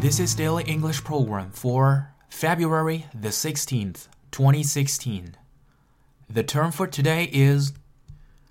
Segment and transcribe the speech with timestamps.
[0.00, 5.36] This is Daily English Program for February the 16th, 2016.
[6.28, 7.72] The term for today is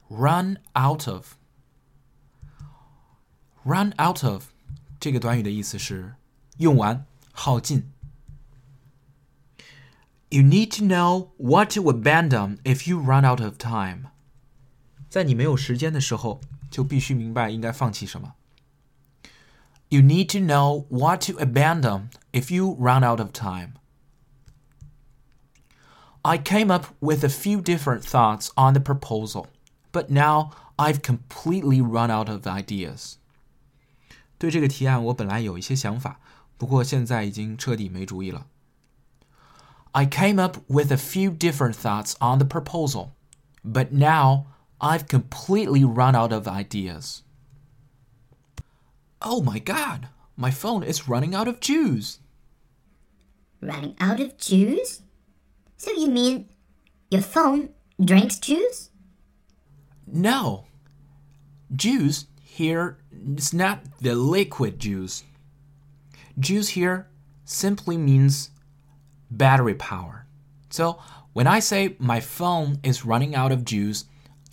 [0.10, 1.38] run out of.
[3.64, 4.46] Run out of
[5.00, 6.16] 这个短语的意思是
[6.58, 7.92] 用完、耗尽。
[10.30, 14.12] You need to know what to abandon if you run out of time.
[15.10, 18.34] 在你没有时间的时候，就必须明白应该放弃什么。
[19.90, 23.74] You need to know what to abandon if you run out of time.
[26.24, 29.48] I came up with a few different thoughts on the proposal,
[29.92, 33.18] but now I've completely run out of ideas.
[34.40, 36.20] 对这个提案，我本来有一些想法，
[36.58, 38.48] 不过现在已经彻底没主意了。
[39.92, 43.10] I came up with a few different thoughts on the proposal,
[43.64, 44.46] but now
[44.80, 47.20] I've completely run out of ideas.
[49.31, 52.19] Oh my god, my phone is running out of juice.
[53.61, 55.03] Running out of juice?
[55.77, 56.49] So you mean
[57.11, 57.69] your phone
[58.03, 58.89] drinks juice?
[60.07, 60.65] No.
[61.77, 62.97] Juice here
[63.37, 65.25] is not the liquid juice.
[66.39, 67.07] Juice here
[67.45, 68.49] simply means
[69.31, 70.25] battery power.
[70.71, 71.03] So
[71.35, 74.07] when I say my phone is running out of juice,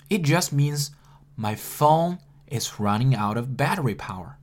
[0.09, 0.92] it just means
[1.38, 4.38] my phone is running out of battery power.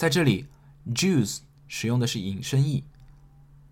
[0.00, 0.46] 在这里，
[0.94, 2.84] juice 使用的是引申义，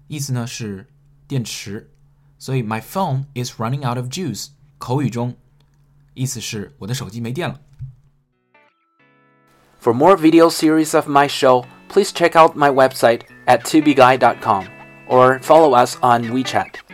[0.09, 0.89] 意思呢是
[1.27, 1.91] 电池，
[2.39, 4.49] 所以 my phone is running out of juice。
[4.79, 5.37] 口语中，
[6.15, 7.61] 意思是我的手机没电了。
[9.81, 14.67] For more video series of my show, please check out my website at tubeguy.com
[15.09, 16.88] or follow us on WeChat.